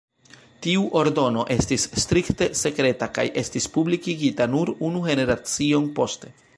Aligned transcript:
Tiu 0.67 0.85
ordono 1.01 1.43
estis 1.57 1.85
strikte 2.05 2.49
sekreta 2.63 3.11
kaj 3.19 3.27
estis 3.45 3.71
publikigita 3.79 4.51
nur 4.57 4.77
unu 4.91 5.07
generacion 5.11 5.91
poste. 6.01 6.39